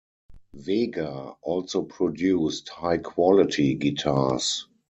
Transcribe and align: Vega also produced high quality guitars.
Vega 0.55 1.35
also 1.43 1.83
produced 1.83 2.69
high 2.69 2.97
quality 2.97 3.75
guitars. 3.75 4.65